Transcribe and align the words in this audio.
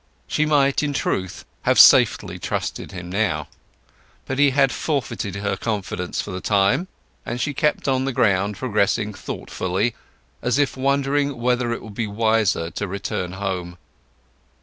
She 0.25 0.47
might 0.47 0.81
in 0.81 0.93
truth 0.93 1.45
have 1.61 1.79
safely 1.79 2.39
trusted 2.39 2.91
him 2.91 3.11
now; 3.11 3.47
but 4.25 4.39
he 4.39 4.49
had 4.49 4.71
forfeited 4.71 5.35
her 5.35 5.55
confidence 5.55 6.19
for 6.19 6.31
the 6.31 6.41
time, 6.41 6.87
and 7.23 7.39
she 7.39 7.53
kept 7.53 7.87
on 7.87 8.05
the 8.05 8.11
ground 8.11 8.57
progressing 8.57 9.13
thoughtfully, 9.13 9.93
as 10.41 10.57
if 10.57 10.75
wondering 10.75 11.37
whether 11.37 11.71
it 11.71 11.83
would 11.83 11.93
be 11.93 12.07
wiser 12.07 12.71
to 12.71 12.87
return 12.87 13.33
home. 13.33 13.77